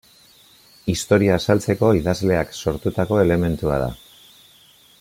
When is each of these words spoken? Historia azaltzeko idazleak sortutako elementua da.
Historia 0.93 1.35
azaltzeko 1.41 1.91
idazleak 1.99 2.57
sortutako 2.63 3.21
elementua 3.27 3.77
da. 3.83 3.93